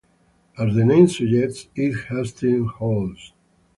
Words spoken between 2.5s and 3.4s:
halls.